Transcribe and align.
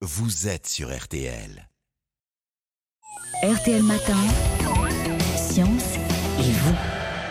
vous 0.00 0.46
êtes 0.46 0.68
sur 0.68 0.96
RTL. 0.96 1.68
RTL 3.42 3.82
Matin, 3.82 4.16
Science 5.36 5.94
et 6.38 6.52
vous. 6.52 6.76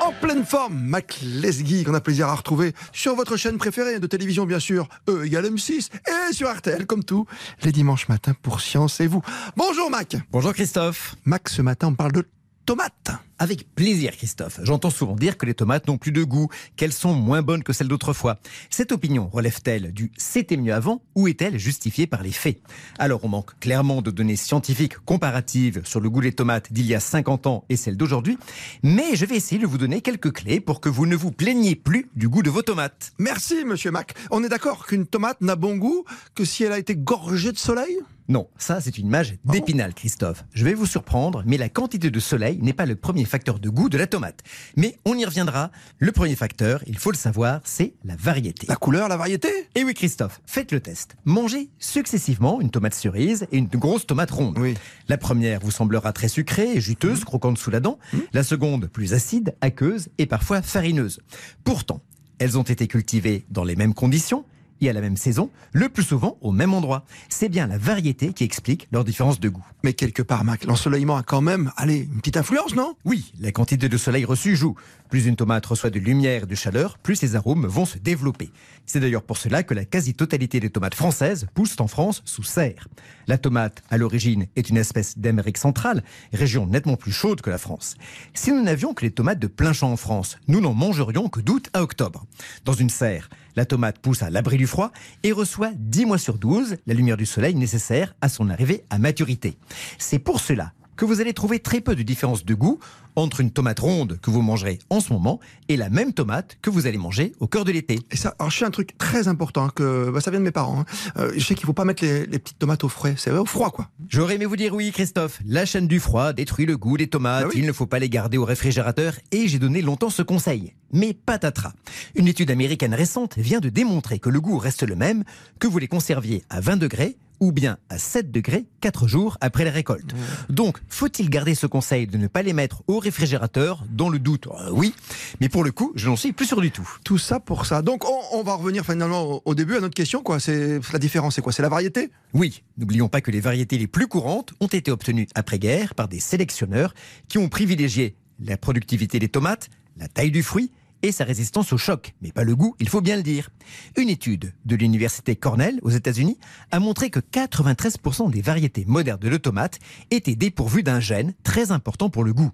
En 0.00 0.12
pleine 0.12 0.44
forme, 0.44 0.76
Mac 0.76 1.20
Lesguy, 1.22 1.84
qu'on 1.84 1.94
a 1.94 2.00
plaisir 2.00 2.26
à 2.26 2.34
retrouver 2.34 2.72
sur 2.92 3.14
votre 3.14 3.36
chaîne 3.36 3.58
préférée 3.58 4.00
de 4.00 4.06
télévision, 4.08 4.44
bien 4.44 4.58
sûr, 4.58 4.88
E 5.08 5.24
égale 5.24 5.46
M6, 5.46 5.90
et 6.08 6.32
sur 6.32 6.52
RTL, 6.52 6.84
comme 6.86 7.04
tout, 7.04 7.26
les 7.62 7.70
dimanches 7.70 8.08
matins 8.08 8.34
pour 8.42 8.60
Science 8.60 9.00
et 9.00 9.06
vous. 9.06 9.22
Bonjour 9.56 9.88
Mac 9.88 10.16
Bonjour 10.32 10.52
Christophe. 10.52 11.14
Mac, 11.24 11.48
ce 11.48 11.62
matin, 11.62 11.88
on 11.88 11.94
parle 11.94 12.12
de 12.12 12.24
tomates. 12.68 13.12
Avec 13.38 13.74
plaisir 13.74 14.14
Christophe. 14.14 14.60
J'entends 14.62 14.90
souvent 14.90 15.16
dire 15.16 15.38
que 15.38 15.46
les 15.46 15.54
tomates 15.54 15.88
n'ont 15.88 15.96
plus 15.96 16.12
de 16.12 16.22
goût, 16.22 16.48
qu'elles 16.76 16.92
sont 16.92 17.14
moins 17.14 17.40
bonnes 17.40 17.62
que 17.62 17.72
celles 17.72 17.88
d'autrefois. 17.88 18.40
Cette 18.68 18.92
opinion 18.92 19.30
relève-t-elle 19.32 19.90
du 19.90 20.12
c'était 20.18 20.58
mieux 20.58 20.74
avant 20.74 21.00
ou 21.14 21.28
est-elle 21.28 21.58
justifiée 21.58 22.06
par 22.06 22.22
les 22.22 22.30
faits? 22.30 22.60
Alors 22.98 23.20
on 23.24 23.28
manque 23.28 23.58
clairement 23.58 24.02
de 24.02 24.10
données 24.10 24.36
scientifiques 24.36 24.98
comparatives 24.98 25.80
sur 25.86 26.00
le 26.00 26.10
goût 26.10 26.20
des 26.20 26.32
tomates 26.32 26.70
d'il 26.70 26.84
y 26.84 26.94
a 26.94 27.00
50 27.00 27.46
ans 27.46 27.64
et 27.70 27.76
celles 27.76 27.96
d'aujourd'hui, 27.96 28.36
mais 28.82 29.16
je 29.16 29.24
vais 29.24 29.36
essayer 29.36 29.58
de 29.58 29.66
vous 29.66 29.78
donner 29.78 30.02
quelques 30.02 30.34
clés 30.34 30.60
pour 30.60 30.82
que 30.82 30.90
vous 30.90 31.06
ne 31.06 31.16
vous 31.16 31.32
plaigniez 31.32 31.74
plus 31.74 32.10
du 32.16 32.28
goût 32.28 32.42
de 32.42 32.50
vos 32.50 32.60
tomates. 32.60 33.12
Merci, 33.18 33.64
monsieur 33.64 33.92
Mac. 33.92 34.12
On 34.30 34.44
est 34.44 34.50
d'accord 34.50 34.86
qu'une 34.86 35.06
tomate 35.06 35.40
n'a 35.40 35.56
bon 35.56 35.76
goût 35.76 36.04
que 36.34 36.44
si 36.44 36.64
elle 36.64 36.72
a 36.72 36.78
été 36.78 36.94
gorgée 36.94 37.52
de 37.52 37.58
soleil? 37.58 37.98
Non, 38.28 38.48
ça 38.58 38.82
c'est 38.82 38.98
une 38.98 39.06
image 39.06 39.36
d'épinal, 39.46 39.94
Christophe. 39.94 40.44
Je 40.52 40.62
vais 40.62 40.74
vous 40.74 40.84
surprendre, 40.84 41.42
mais 41.46 41.56
la 41.56 41.70
quantité 41.70 42.10
de 42.10 42.20
soleil 42.20 42.58
n'est 42.60 42.74
pas 42.74 42.84
le 42.84 42.94
premier 42.94 43.24
facteur 43.24 43.58
de 43.58 43.70
goût 43.70 43.88
de 43.88 43.96
la 43.96 44.06
tomate. 44.06 44.42
Mais 44.76 44.98
on 45.06 45.16
y 45.16 45.24
reviendra. 45.24 45.70
Le 45.98 46.12
premier 46.12 46.36
facteur, 46.36 46.82
il 46.86 46.98
faut 46.98 47.10
le 47.10 47.16
savoir, 47.16 47.62
c'est 47.64 47.94
la 48.04 48.16
variété. 48.16 48.66
La 48.68 48.76
couleur, 48.76 49.08
la 49.08 49.16
variété? 49.16 49.48
Et 49.74 49.82
oui, 49.82 49.94
Christophe, 49.94 50.42
faites 50.44 50.72
le 50.72 50.80
test. 50.80 51.16
Mangez 51.24 51.70
successivement 51.78 52.60
une 52.60 52.70
tomate 52.70 52.94
cerise 52.94 53.46
et 53.50 53.56
une 53.56 53.66
grosse 53.66 54.06
tomate 54.06 54.30
ronde. 54.30 54.58
Oui. 54.58 54.74
La 55.08 55.16
première 55.16 55.60
vous 55.60 55.70
semblera 55.70 56.12
très 56.12 56.28
sucrée 56.28 56.72
et 56.72 56.80
juteuse, 56.82 57.24
croquante 57.24 57.56
sous 57.56 57.70
la 57.70 57.80
dent. 57.80 57.98
La 58.34 58.42
seconde, 58.42 58.88
plus 58.88 59.14
acide, 59.14 59.54
aqueuse 59.62 60.10
et 60.18 60.26
parfois 60.26 60.60
farineuse. 60.60 61.20
Pourtant, 61.64 62.02
elles 62.38 62.58
ont 62.58 62.62
été 62.62 62.86
cultivées 62.86 63.46
dans 63.50 63.64
les 63.64 63.74
mêmes 63.74 63.94
conditions 63.94 64.44
et 64.80 64.90
à 64.90 64.92
la 64.92 65.00
même 65.00 65.16
saison, 65.16 65.50
le 65.72 65.88
plus 65.88 66.02
souvent 66.02 66.38
au 66.40 66.52
même 66.52 66.74
endroit. 66.74 67.04
C'est 67.28 67.48
bien 67.48 67.66
la 67.66 67.78
variété 67.78 68.32
qui 68.32 68.44
explique 68.44 68.88
leur 68.92 69.04
différence 69.04 69.40
de 69.40 69.48
goût. 69.48 69.64
Mais 69.82 69.92
quelque 69.92 70.22
part, 70.22 70.44
Mac, 70.44 70.64
l'ensoleillement 70.64 71.16
a 71.16 71.22
quand 71.22 71.40
même, 71.40 71.72
allez, 71.76 72.08
une 72.12 72.18
petite 72.18 72.36
influence, 72.36 72.74
non? 72.74 72.94
Oui, 73.04 73.32
la 73.40 73.52
quantité 73.52 73.88
de 73.88 73.96
soleil 73.96 74.24
reçu 74.24 74.56
joue. 74.56 74.74
Plus 75.08 75.26
une 75.26 75.36
tomate 75.36 75.64
reçoit 75.64 75.90
de 75.90 75.98
lumière 75.98 76.42
et 76.42 76.46
de 76.46 76.54
chaleur, 76.54 76.98
plus 76.98 77.16
ses 77.16 77.34
arômes 77.34 77.66
vont 77.66 77.86
se 77.86 77.98
développer. 77.98 78.50
C'est 78.84 79.00
d'ailleurs 79.00 79.22
pour 79.22 79.38
cela 79.38 79.62
que 79.62 79.74
la 79.74 79.84
quasi-totalité 79.84 80.60
des 80.60 80.70
tomates 80.70 80.94
françaises 80.94 81.46
poussent 81.54 81.80
en 81.80 81.88
France 81.88 82.22
sous 82.24 82.42
serre. 82.42 82.88
La 83.26 83.38
tomate, 83.38 83.82
à 83.90 83.96
l'origine, 83.98 84.46
est 84.56 84.68
une 84.68 84.76
espèce 84.76 85.18
d'Amérique 85.18 85.58
centrale, 85.58 86.02
région 86.32 86.66
nettement 86.66 86.96
plus 86.96 87.12
chaude 87.12 87.40
que 87.40 87.50
la 87.50 87.58
France. 87.58 87.96
Si 88.34 88.52
nous 88.52 88.62
n'avions 88.62 88.94
que 88.94 89.04
les 89.04 89.10
tomates 89.10 89.38
de 89.38 89.46
plein 89.46 89.72
champ 89.72 89.92
en 89.92 89.96
France, 89.96 90.38
nous 90.46 90.60
n'en 90.60 90.74
mangerions 90.74 91.28
que 91.28 91.40
d'août 91.40 91.68
à 91.72 91.82
octobre. 91.82 92.26
Dans 92.64 92.74
une 92.74 92.90
serre, 92.90 93.28
la 93.56 93.64
tomate 93.64 93.98
pousse 93.98 94.22
à 94.22 94.30
l'abri 94.30 94.56
du 94.56 94.67
froid 94.68 94.92
et 95.24 95.32
reçoit 95.32 95.72
10 95.74 96.06
mois 96.06 96.18
sur 96.18 96.38
12 96.38 96.76
la 96.86 96.94
lumière 96.94 97.16
du 97.16 97.26
soleil 97.26 97.54
nécessaire 97.54 98.14
à 98.20 98.28
son 98.28 98.50
arrivée 98.50 98.84
à 98.90 98.98
maturité. 98.98 99.58
C'est 99.98 100.18
pour 100.18 100.40
cela 100.40 100.72
que 100.98 101.04
vous 101.06 101.20
allez 101.22 101.32
trouver 101.32 101.60
très 101.60 101.80
peu 101.80 101.94
de 101.94 102.02
différence 102.02 102.44
de 102.44 102.54
goût 102.54 102.78
entre 103.16 103.40
une 103.40 103.50
tomate 103.50 103.78
ronde 103.80 104.18
que 104.20 104.30
vous 104.30 104.42
mangerez 104.42 104.78
en 104.90 105.00
ce 105.00 105.12
moment 105.12 105.40
et 105.68 105.76
la 105.76 105.88
même 105.90 106.12
tomate 106.12 106.58
que 106.60 106.70
vous 106.70 106.86
allez 106.86 106.98
manger 106.98 107.32
au 107.40 107.46
cœur 107.46 107.64
de 107.64 107.72
l'été. 107.72 108.00
Et 108.10 108.16
ça, 108.16 108.34
alors 108.38 108.50
je 108.50 108.58
sais 108.58 108.64
un 108.64 108.70
truc 108.70 108.98
très 108.98 109.26
important, 109.28 109.68
que 109.70 110.10
bah, 110.10 110.20
ça 110.20 110.30
vient 110.30 110.40
de 110.40 110.44
mes 110.44 110.50
parents. 110.50 110.80
hein. 110.80 110.84
Euh, 111.16 111.32
je 111.36 111.44
sais 111.44 111.54
qu'il 111.54 111.66
faut 111.66 111.72
pas 111.72 111.84
mettre 111.84 112.04
les, 112.04 112.26
les 112.26 112.38
petites 112.38 112.58
tomates 112.58 112.82
au 112.84 112.88
frais, 112.88 113.14
c'est 113.16 113.30
au 113.30 113.44
froid, 113.44 113.70
quoi. 113.70 113.88
J'aurais 114.08 114.34
aimé 114.34 114.44
vous 114.44 114.56
dire 114.56 114.74
oui, 114.74 114.90
Christophe. 114.92 115.40
La 115.46 115.64
chaîne 115.66 115.86
du 115.86 116.00
froid 116.00 116.32
détruit 116.32 116.66
le 116.66 116.76
goût 116.76 116.96
des 116.96 117.06
tomates. 117.06 117.44
Ah 117.46 117.48
oui 117.48 117.60
Il 117.60 117.66
ne 117.66 117.72
faut 117.72 117.86
pas 117.86 117.98
les 118.00 118.08
garder 118.10 118.36
au 118.36 118.44
réfrigérateur. 118.44 119.14
Et 119.30 119.48
j'ai 119.48 119.58
donné 119.58 119.82
longtemps 119.82 120.10
ce 120.10 120.22
conseil. 120.22 120.74
Mais 120.92 121.14
patatras. 121.14 121.72
Une 122.16 122.26
étude 122.28 122.50
américaine 122.50 122.94
récente 122.94 123.36
vient 123.38 123.60
de 123.60 123.68
démontrer 123.68 124.18
que 124.18 124.30
le 124.30 124.40
goût 124.40 124.58
reste 124.58 124.82
le 124.82 124.96
même 124.96 125.22
que 125.60 125.66
vous 125.68 125.78
les 125.78 125.88
conserviez 125.88 126.44
à 126.50 126.60
20 126.60 126.76
degrés 126.76 127.16
ou 127.40 127.52
bien 127.52 127.78
à 127.88 127.98
7 127.98 128.30
degrés 128.30 128.66
4 128.80 129.06
jours 129.08 129.36
après 129.40 129.64
la 129.64 129.70
récolte. 129.70 130.14
Donc, 130.48 130.78
faut-il 130.88 131.30
garder 131.30 131.54
ce 131.54 131.66
conseil 131.66 132.06
de 132.06 132.18
ne 132.18 132.26
pas 132.26 132.42
les 132.42 132.52
mettre 132.52 132.82
au 132.86 132.98
réfrigérateur 132.98 133.84
Dans 133.90 134.08
le 134.08 134.18
doute, 134.18 134.46
euh, 134.46 134.70
oui. 134.72 134.94
Mais 135.40 135.48
pour 135.48 135.64
le 135.64 135.70
coup, 135.72 135.92
je 135.94 136.08
n'en 136.08 136.16
suis 136.16 136.32
plus 136.32 136.46
sûr 136.46 136.60
du 136.60 136.70
tout. 136.70 136.88
Tout 137.04 137.18
ça 137.18 137.40
pour 137.40 137.66
ça. 137.66 137.82
Donc 137.82 138.04
on, 138.08 138.38
on 138.38 138.42
va 138.42 138.54
revenir 138.54 138.84
finalement 138.84 139.22
au, 139.22 139.42
au 139.44 139.54
début 139.54 139.76
à 139.76 139.80
notre 139.80 139.94
question, 139.94 140.22
quoi. 140.22 140.40
C'est 140.40 140.80
la 140.92 140.98
différence, 140.98 141.36
c'est 141.36 141.42
quoi? 141.42 141.52
C'est 141.52 141.62
la 141.62 141.68
variété? 141.68 142.10
Oui, 142.34 142.62
n'oublions 142.76 143.08
pas 143.08 143.20
que 143.20 143.30
les 143.30 143.40
variétés 143.40 143.78
les 143.78 143.86
plus 143.86 144.06
courantes 144.06 144.52
ont 144.60 144.66
été 144.66 144.90
obtenues 144.90 145.28
après-guerre 145.34 145.94
par 145.94 146.08
des 146.08 146.20
sélectionneurs 146.20 146.94
qui 147.28 147.38
ont 147.38 147.48
privilégié 147.48 148.16
la 148.40 148.56
productivité 148.56 149.18
des 149.18 149.28
tomates, 149.28 149.68
la 149.96 150.08
taille 150.08 150.30
du 150.30 150.42
fruit 150.42 150.70
et 151.02 151.12
sa 151.12 151.24
résistance 151.24 151.72
au 151.72 151.78
choc, 151.78 152.14
mais 152.22 152.32
pas 152.32 152.44
le 152.44 152.56
goût, 152.56 152.74
il 152.80 152.88
faut 152.88 153.00
bien 153.00 153.16
le 153.16 153.22
dire. 153.22 153.50
Une 153.96 154.08
étude 154.08 154.52
de 154.64 154.76
l'université 154.76 155.36
Cornell 155.36 155.78
aux 155.82 155.90
États-Unis 155.90 156.38
a 156.70 156.80
montré 156.80 157.10
que 157.10 157.20
93% 157.20 158.30
des 158.30 158.42
variétés 158.42 158.84
modernes 158.86 159.20
de 159.20 159.36
tomates 159.36 159.78
étaient 160.10 160.36
dépourvues 160.36 160.82
d'un 160.82 161.00
gène 161.00 161.34
très 161.42 161.72
important 161.72 162.10
pour 162.10 162.24
le 162.24 162.32
goût. 162.32 162.50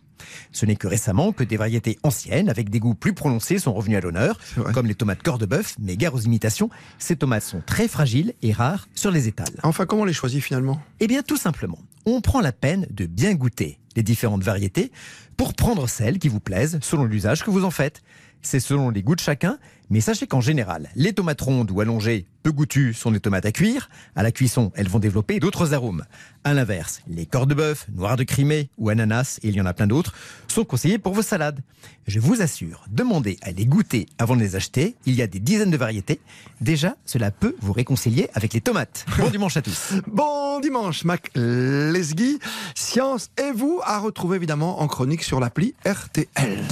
Ce 0.53 0.67
n'est 0.67 0.77
que 0.77 0.87
récemment 0.87 1.33
que 1.33 1.45
des 1.45 1.57
variétés 1.57 1.99
anciennes 2.03 2.49
avec 2.49 2.71
des 2.71 2.81
goûts 2.81 2.95
plus 2.95 3.15
prononcés 3.15 3.59
sont 3.59 3.73
revenues 3.73 3.97
à 3.97 4.01
l'honneur, 4.01 4.39
comme 4.73 4.87
les 4.87 4.95
tomates 4.95 5.23
cœur 5.23 5.39
de 5.39 5.47
bœuf, 5.47 5.77
mais 5.79 5.97
gare 5.97 6.15
aux 6.15 6.21
imitations, 6.21 6.71
ces 6.99 7.17
tomates 7.17 7.43
sont 7.43 7.63
très 7.65 7.89
fragiles 7.89 8.35
et 8.43 8.53
rares 8.53 8.89
sur 8.95 9.11
les 9.11 9.29
étals. 9.29 9.55
Enfin, 9.63 9.87
comment 9.87 10.03
on 10.03 10.07
les 10.07 10.13
choisit 10.13 10.43
finalement? 10.43 10.81
Eh 11.01 11.07
bien, 11.07 11.23
tout 11.23 11.37
simplement, 11.37 11.79
on 12.07 12.21
prend 12.21 12.41
la 12.41 12.53
peine 12.53 12.87
de 12.91 13.07
bien 13.07 13.35
goûter 13.35 13.79
les 13.97 14.03
différentes 14.03 14.43
variétés 14.43 14.93
pour 15.37 15.55
prendre 15.55 15.89
celles 15.89 16.19
qui 16.19 16.29
vous 16.29 16.41
plaisent 16.41 16.79
selon 16.83 17.05
l'usage 17.05 17.45
que 17.45 17.51
vous 17.51 17.65
en 17.65 17.71
faites. 17.71 18.03
C'est 18.45 18.61
selon 18.61 18.91
les 18.91 19.03
goûts 19.03 19.15
de 19.15 19.21
chacun, 19.21 19.59
mais 19.89 20.03
sachez 20.03 20.27
qu'en 20.27 20.43
général, 20.43 20.91
les 20.97 21.15
tomates 21.15 21.41
rondes 21.41 21.71
ou 21.71 21.81
allongées, 21.81 22.27
peu 22.43 22.53
goûtues, 22.53 22.93
sont 22.93 23.11
des 23.11 23.21
tomates 23.21 23.47
à 23.47 23.53
cuire. 23.53 23.89
À 24.15 24.23
la 24.23 24.33
cuisson, 24.33 24.71
elles 24.75 24.89
vont 24.89 24.99
développer 24.99 25.41
d'autres 25.41 25.73
arômes. 25.73 26.05
À 26.45 26.53
l'inverse, 26.53 27.01
les 27.09 27.25
corps 27.25 27.47
de 27.47 27.55
bœuf, 27.55 27.87
noir 27.95 28.17
de 28.17 28.23
Crimée 28.23 28.69
ou 28.77 28.91
ananas, 28.91 29.41
et 29.43 29.49
il 29.49 29.55
y 29.55 29.63
en 29.63 29.67
a 29.67 29.73
plein 29.73 29.87
d'autres, 29.87 30.13
sont 30.47 30.65
conseillés 30.65 30.99
pour 30.99 31.15
vos 31.15 31.23
salades. 31.23 31.61
Je 32.07 32.21
vous 32.21 32.43
assure, 32.43 32.85
demandez 32.91 33.39
à 33.41 33.51
les 33.51 33.65
goûter 33.65 34.07
avant 34.19 34.37
de 34.37 34.43
les 34.43 34.57
acheter. 34.57 34.95
Il 35.07 35.15
y 35.15 35.23
a 35.23 35.27
des 35.27 35.41
dizaines 35.41 35.71
de 35.71 35.79
variétés. 35.79 36.21
Déjà, 36.61 36.97
cela 37.07 37.31
peut 37.31 37.57
vous 37.61 37.73
réconcilier 37.73 38.29
avec 38.35 38.53
les 38.53 38.61
tomates. 38.61 39.07
Bon 39.19 39.31
dimanche 39.31 39.57
à 39.57 39.63
tous. 39.63 39.95
Bon 40.07 40.61
dimanche, 40.61 41.05
Mac 41.05 41.31
Lesguy. 41.35 42.39
Science 42.75 43.31
et 43.43 43.53
vous 43.53 43.81
à 43.85 43.99
retrouver 44.01 44.37
évidemment 44.37 44.83
en 44.83 44.87
chronique 44.87 45.23
sur 45.23 45.41
l'appli 45.41 45.75
RTL. 45.87 46.63